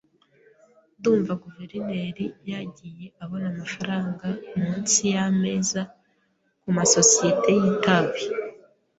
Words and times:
Ndumva 0.97 1.33
guverineri 1.43 2.25
yagiye 2.51 3.05
abona 3.23 3.45
amafaranga 3.53 4.27
munsi 4.59 4.99
yameza 5.13 5.81
kumasosiyete 6.61 7.49
y 7.59 7.63
itabi. 7.73 8.23